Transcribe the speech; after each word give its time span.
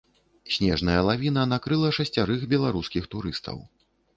Снежная 0.53 0.95
лавіна 1.09 1.43
накрыла 1.53 1.93
шасцярых 1.99 2.41
беларускіх 2.55 3.03
турыстаў. 3.13 3.63